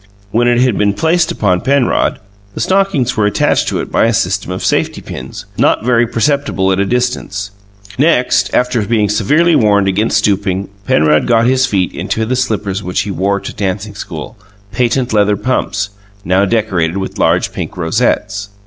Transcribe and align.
When 0.31 0.47
it 0.47 0.59
had 0.61 0.79
been 0.79 0.93
placed 0.95 1.31
upon 1.31 1.61
Penrod, 1.61 2.17
the 2.55 2.59
stockings 2.59 3.15
were 3.15 3.27
attached 3.27 3.67
to 3.67 3.79
it 3.81 3.91
by 3.91 4.05
a 4.05 4.13
system 4.15 4.51
of 4.51 4.65
safety 4.65 4.99
pins, 4.99 5.45
not 5.59 5.83
very 5.85 6.07
perceptible 6.07 6.71
at 6.71 6.79
a 6.79 6.87
distance. 6.87 7.51
Next, 7.99 8.51
after 8.51 8.81
being 8.83 9.09
severely 9.09 9.55
warned 9.55 9.87
against 9.87 10.17
stooping, 10.17 10.69
Penrod 10.87 11.27
got 11.27 11.45
his 11.45 11.67
feet 11.67 11.93
into 11.93 12.25
the 12.25 12.35
slippers 12.35 12.81
he 13.01 13.11
wore 13.11 13.39
to 13.41 13.53
dancing 13.53 13.93
school 13.93 14.39
"patent 14.71 15.13
leather 15.13 15.37
pumps" 15.37 15.91
now 16.25 16.45
decorated 16.45 16.97
with 16.97 17.19
large 17.19 17.53
pink 17.53 17.77
rosettes. 17.77 18.49